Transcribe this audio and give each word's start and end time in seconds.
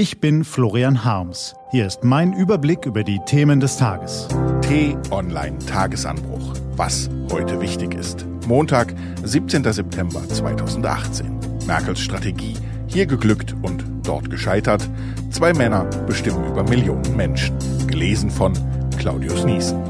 Ich 0.00 0.18
bin 0.18 0.44
Florian 0.44 1.04
Harms. 1.04 1.54
Hier 1.72 1.86
ist 1.86 2.04
mein 2.04 2.32
Überblick 2.32 2.86
über 2.86 3.04
die 3.04 3.20
Themen 3.26 3.60
des 3.60 3.76
Tages. 3.76 4.28
T-Online 4.62 5.58
Tagesanbruch. 5.58 6.54
Was 6.74 7.10
heute 7.30 7.60
wichtig 7.60 7.92
ist. 7.92 8.24
Montag, 8.46 8.94
17. 9.24 9.62
September 9.70 10.26
2018. 10.26 11.38
Merkels 11.66 12.00
Strategie. 12.00 12.54
Hier 12.86 13.04
geglückt 13.04 13.54
und 13.60 13.84
dort 14.02 14.30
gescheitert. 14.30 14.88
Zwei 15.30 15.52
Männer 15.52 15.84
bestimmen 16.06 16.46
über 16.46 16.62
Millionen 16.64 17.14
Menschen. 17.14 17.58
Gelesen 17.86 18.30
von 18.30 18.54
Claudius 18.96 19.44
Niesen. 19.44 19.82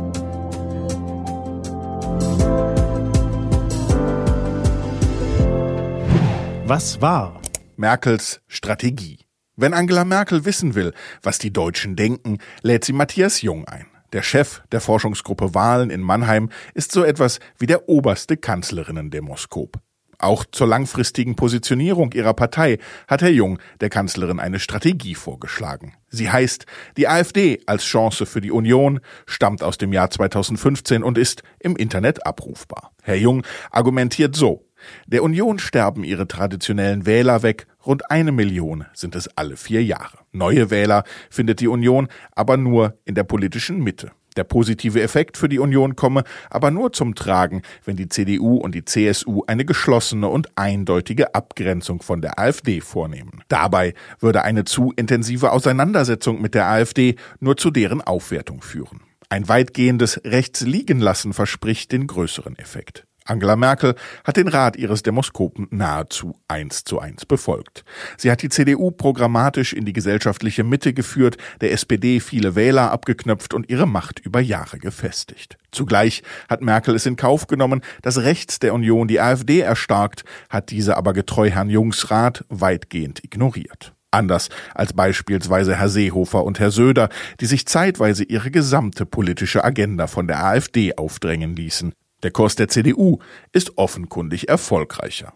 Was 6.67 7.01
war? 7.01 7.41
Merkels 7.77 8.41
Strategie. 8.49 9.30
Wenn 9.61 9.75
Angela 9.75 10.07
Merkel 10.07 10.47
wissen 10.47 10.75
will, 10.75 10.95
was 11.23 11.39
die 11.39 11.53
Deutschen 11.53 11.95
denken, 11.95 12.39
lädt 12.63 12.83
sie 12.83 12.95
Matthias 12.95 13.43
Jung 13.43 13.69
ein. 13.69 13.85
Der 14.15 14.23
Chef 14.23 14.63
der 14.73 14.81
Forschungsgruppe 14.81 15.55
Wahlen 15.55 15.91
in 15.91 16.01
Mannheim 16.01 16.49
ist 16.73 16.93
so 16.93 17.05
etwas 17.05 17.41
wie 17.59 17.67
der 17.67 17.87
oberste 17.87 18.39
Kanzlerinnen-Demoskop. 18.39 19.77
Auch 20.19 20.47
zur 20.51 20.67
langfristigen 20.67 21.37
Positionierung 21.37 22.13
ihrer 22.13 22.33
Partei 22.33 22.79
hat 23.07 23.21
Herr 23.21 23.31
Jung 23.31 23.59
der 23.83 23.91
Kanzlerin 23.91 24.41
eine 24.41 24.61
Strategie 24.61 25.15
vorgeschlagen. 25.15 25.95
Sie 26.09 26.31
heißt 26.31 26.65
Die 26.97 27.09
AfD 27.09 27.61
als 27.67 27.85
Chance 27.85 28.25
für 28.25 28.41
die 28.41 28.51
Union, 28.51 29.01
stammt 29.27 29.63
aus 29.63 29.77
dem 29.77 29.93
Jahr 29.93 30.11
2015 30.11 31.03
und 31.03 31.19
ist 31.19 31.43
im 31.59 31.77
Internet 31.77 32.27
abrufbar. 32.27 32.93
Herr 33.03 33.17
Jung 33.17 33.45
argumentiert 33.71 34.35
so 34.37 34.70
der 35.07 35.23
Union 35.23 35.59
sterben 35.59 36.05
ihre 36.05 36.29
traditionellen 36.29 37.07
Wähler 37.07 37.43
weg, 37.43 37.67
rund 37.85 38.11
eine 38.11 38.33
Million 38.33 38.85
sind 38.93 39.15
es 39.17 39.29
alle 39.37 39.57
vier 39.57 39.83
Jahre. 39.83 40.19
Neue 40.33 40.71
Wähler 40.71 41.05
findet 41.31 41.61
die 41.61 41.69
Union 41.69 42.09
aber 42.33 42.57
nur 42.57 42.95
in 43.05 43.15
der 43.15 43.25
politischen 43.25 43.81
Mitte. 43.83 44.13
Der 44.37 44.45
positive 44.45 45.03
Effekt 45.03 45.37
für 45.37 45.49
die 45.49 45.59
Union 45.59 45.97
komme 45.97 46.25
aber 46.51 46.71
nur 46.71 46.93
zum 46.93 47.15
Tragen, 47.15 47.63
wenn 47.85 47.97
die 47.97 48.09
CDU 48.09 48.57
und 48.57 48.75
die 48.75 48.85
CSU 48.85 49.43
eine 49.47 49.65
geschlossene 49.65 50.29
und 50.29 50.49
eindeutige 50.57 51.35
Abgrenzung 51.35 52.01
von 52.01 52.23
der 52.23 52.39
AfD 52.39 52.81
vornehmen. 52.81 53.43
Dabei 53.49 53.95
würde 54.21 54.43
eine 54.43 54.65
zu 54.65 54.93
intensive 54.95 55.51
Auseinandersetzung 55.51 56.41
mit 56.41 56.55
der 56.55 56.69
AfD 56.69 57.17
nur 57.41 57.57
zu 57.57 57.71
deren 57.71 58.01
Aufwertung 58.01 58.63
führen. 58.63 59.01
Ein 59.29 59.49
weitgehendes 59.49 60.21
Rechtsliegenlassen 60.25 61.33
verspricht 61.33 61.93
den 61.93 62.07
größeren 62.07 62.57
Effekt. 62.59 63.07
Angela 63.31 63.57
Merkel 63.57 63.95
hat 64.25 64.37
den 64.37 64.49
Rat 64.49 64.77
ihres 64.77 65.03
Demoskopen 65.03 65.69
nahezu 65.71 66.37
eins 66.49 66.85
zu 66.85 66.99
eins 66.99 67.25
befolgt. 67.25 67.85
Sie 68.17 68.31
hat 68.31 68.43
die 68.43 68.49
CDU 68.49 68.91
programmatisch 68.91 69.73
in 69.73 69.85
die 69.85 69.93
gesellschaftliche 69.93 70.65
Mitte 70.65 70.93
geführt, 70.93 71.37
der 71.61 71.73
SPD 71.73 72.21
viele 72.21 72.55
Wähler 72.57 72.91
abgeknöpft 72.91 73.55
und 73.55 73.71
ihre 73.71 73.87
Macht 73.87 74.19
über 74.21 74.41
Jahre 74.41 74.79
gefestigt. 74.79 75.57
Zugleich 75.71 76.23
hat 76.49 76.61
Merkel 76.61 76.95
es 76.95 77.07
in 77.07 77.17
Kauf 77.17 77.47
genommen, 77.47 77.83
dass 78.03 78.19
rechts 78.19 78.59
der 78.59 78.75
Union 78.75 79.09
die 79.09 79.21
AfD 79.21 79.61
erstarkt, 79.61 80.25
hat 80.49 80.71
diese 80.71 80.97
aber 80.97 81.13
getreu 81.13 81.51
Herrn 81.51 81.71
Jungs 81.71 82.11
Rat 82.11 82.45
weitgehend 82.49 83.23
ignoriert. 83.25 83.95
Anders 84.11 84.49
als 84.75 84.93
beispielsweise 84.93 85.77
Herr 85.77 85.89
Seehofer 85.89 86.43
und 86.43 86.59
Herr 86.59 86.73
Söder, 86.73 87.11
die 87.41 87.47
sich 87.47 87.67
zeitweise 87.67 88.25
ihre 88.25 88.51
gesamte 88.51 89.07
politische 89.07 89.63
Agenda 89.63 90.09
von 90.09 90.27
der 90.27 90.45
AfD 90.45 90.97
aufdrängen 90.97 91.55
ließen. 91.55 91.93
Der 92.23 92.31
Kurs 92.31 92.57
der 92.57 92.69
CDU 92.69 93.19
ist 93.53 93.79
offenkundig 93.79 94.49
erfolgreicher. 94.49 95.33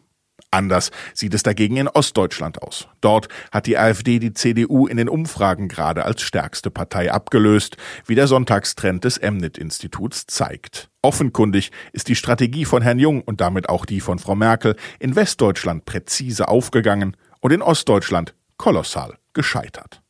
Anders 0.54 0.92
sieht 1.14 1.34
es 1.34 1.42
dagegen 1.42 1.76
in 1.76 1.88
Ostdeutschland 1.88 2.62
aus. 2.62 2.86
Dort 3.00 3.28
hat 3.50 3.66
die 3.66 3.76
AfD 3.76 4.20
die 4.20 4.34
CDU 4.34 4.86
in 4.86 4.96
den 4.96 5.08
Umfragen 5.08 5.68
gerade 5.68 6.04
als 6.04 6.22
stärkste 6.22 6.70
Partei 6.70 7.12
abgelöst, 7.12 7.76
wie 8.06 8.14
der 8.14 8.28
Sonntagstrend 8.28 9.02
des 9.02 9.18
Emnet-Instituts 9.18 10.26
zeigt. 10.26 10.90
Offenkundig 11.02 11.72
ist 11.92 12.06
die 12.06 12.14
Strategie 12.14 12.64
von 12.64 12.82
Herrn 12.82 13.00
Jung 13.00 13.22
und 13.22 13.40
damit 13.40 13.68
auch 13.68 13.84
die 13.84 14.00
von 14.00 14.20
Frau 14.20 14.36
Merkel 14.36 14.76
in 15.00 15.16
Westdeutschland 15.16 15.86
präzise 15.86 16.46
aufgegangen 16.46 17.16
und 17.40 17.52
in 17.52 17.60
Ostdeutschland 17.60 18.34
kolossal 18.56 19.18
gescheitert. 19.32 20.02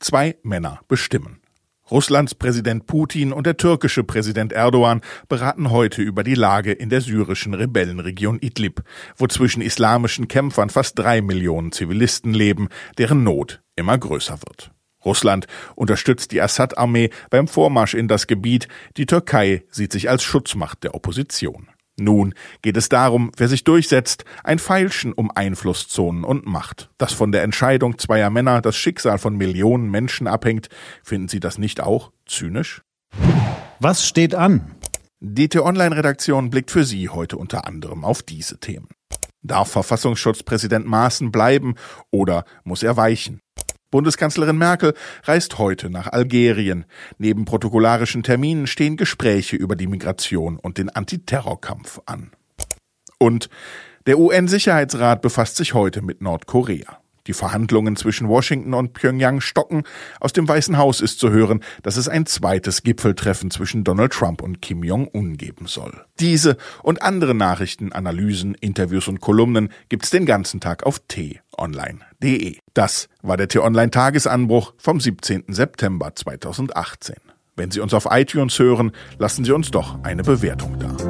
Zwei 0.00 0.36
Männer 0.42 0.80
bestimmen. 0.88 1.40
Russlands 1.90 2.34
Präsident 2.34 2.86
Putin 2.86 3.32
und 3.32 3.46
der 3.46 3.56
türkische 3.56 4.04
Präsident 4.04 4.52
Erdogan 4.52 5.00
beraten 5.28 5.70
heute 5.70 6.02
über 6.02 6.22
die 6.22 6.34
Lage 6.34 6.72
in 6.72 6.88
der 6.88 7.00
syrischen 7.00 7.54
Rebellenregion 7.54 8.38
Idlib, 8.40 8.82
wo 9.16 9.26
zwischen 9.26 9.62
islamischen 9.62 10.28
Kämpfern 10.28 10.70
fast 10.70 10.98
drei 10.98 11.20
Millionen 11.20 11.72
Zivilisten 11.72 12.32
leben, 12.32 12.68
deren 12.98 13.24
Not 13.24 13.60
immer 13.74 13.98
größer 13.98 14.38
wird. 14.46 14.70
Russland 15.04 15.46
unterstützt 15.74 16.30
die 16.32 16.42
Assad-Armee 16.42 17.10
beim 17.30 17.48
Vormarsch 17.48 17.94
in 17.94 18.06
das 18.06 18.26
Gebiet, 18.26 18.68
die 18.96 19.06
Türkei 19.06 19.64
sieht 19.70 19.92
sich 19.92 20.10
als 20.10 20.22
Schutzmacht 20.22 20.84
der 20.84 20.94
Opposition. 20.94 21.68
Nun 22.00 22.34
geht 22.62 22.78
es 22.78 22.88
darum, 22.88 23.30
wer 23.36 23.46
sich 23.46 23.62
durchsetzt, 23.62 24.24
ein 24.42 24.58
Feilschen 24.58 25.12
um 25.12 25.30
Einflusszonen 25.30 26.24
und 26.24 26.46
Macht. 26.46 26.90
Dass 26.96 27.12
von 27.12 27.30
der 27.30 27.42
Entscheidung 27.42 27.98
zweier 27.98 28.30
Männer 28.30 28.62
das 28.62 28.76
Schicksal 28.76 29.18
von 29.18 29.36
Millionen 29.36 29.90
Menschen 29.90 30.26
abhängt, 30.26 30.68
finden 31.02 31.28
Sie 31.28 31.40
das 31.40 31.58
nicht 31.58 31.80
auch 31.80 32.10
zynisch? 32.26 32.82
Was 33.80 34.06
steht 34.06 34.34
an? 34.34 34.74
Die 35.20 35.50
T-Online-Redaktion 35.50 36.48
blickt 36.48 36.70
für 36.70 36.84
Sie 36.84 37.10
heute 37.10 37.36
unter 37.36 37.66
anderem 37.66 38.04
auf 38.04 38.22
diese 38.22 38.58
Themen. 38.58 38.88
Darf 39.42 39.70
Verfassungsschutzpräsident 39.70 40.86
Maaßen 40.86 41.30
bleiben 41.30 41.74
oder 42.10 42.44
muss 42.64 42.82
er 42.82 42.96
weichen? 42.96 43.40
Bundeskanzlerin 43.90 44.56
Merkel 44.56 44.94
reist 45.24 45.58
heute 45.58 45.90
nach 45.90 46.06
Algerien. 46.06 46.84
Neben 47.18 47.44
protokollarischen 47.44 48.22
Terminen 48.22 48.66
stehen 48.66 48.96
Gespräche 48.96 49.56
über 49.56 49.76
die 49.76 49.86
Migration 49.86 50.58
und 50.58 50.78
den 50.78 50.90
Antiterrorkampf 50.90 52.00
an. 52.06 52.30
Und 53.18 53.50
der 54.06 54.18
UN-Sicherheitsrat 54.18 55.22
befasst 55.22 55.56
sich 55.56 55.74
heute 55.74 56.02
mit 56.02 56.22
Nordkorea. 56.22 56.99
Die 57.26 57.32
Verhandlungen 57.32 57.96
zwischen 57.96 58.28
Washington 58.28 58.74
und 58.74 58.92
Pyongyang 58.92 59.40
stocken. 59.40 59.84
Aus 60.20 60.32
dem 60.32 60.48
Weißen 60.48 60.78
Haus 60.78 61.00
ist 61.00 61.20
zu 61.20 61.30
hören, 61.30 61.62
dass 61.82 61.96
es 61.96 62.08
ein 62.08 62.26
zweites 62.26 62.82
Gipfeltreffen 62.82 63.50
zwischen 63.50 63.84
Donald 63.84 64.12
Trump 64.12 64.42
und 64.42 64.62
Kim 64.62 64.84
Jong-un 64.84 65.36
geben 65.36 65.66
soll. 65.66 66.04
Diese 66.18 66.56
und 66.82 67.02
andere 67.02 67.34
Nachrichten, 67.34 67.92
Analysen, 67.92 68.54
Interviews 68.54 69.08
und 69.08 69.20
Kolumnen 69.20 69.70
gibt's 69.88 70.10
den 70.10 70.26
ganzen 70.26 70.60
Tag 70.60 70.84
auf 70.84 71.00
t-online.de. 71.08 72.58
Das 72.74 73.08
war 73.22 73.36
der 73.36 73.48
T-Online 73.48 73.90
Tagesanbruch 73.90 74.74
vom 74.78 75.00
17. 75.00 75.44
September 75.48 76.14
2018. 76.14 77.16
Wenn 77.56 77.70
Sie 77.70 77.80
uns 77.80 77.92
auf 77.92 78.06
iTunes 78.10 78.58
hören, 78.58 78.92
lassen 79.18 79.44
Sie 79.44 79.52
uns 79.52 79.70
doch 79.70 80.02
eine 80.02 80.22
Bewertung 80.22 80.78
da. 80.78 81.09